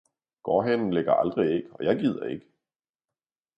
Gårdhanen 0.43 0.93
lægger 0.93 1.13
aldrig 1.13 1.49
æg 1.49 1.71
og 1.73 1.85
jeg 1.85 1.97
gider 1.97 2.25
ikke! 2.25 2.45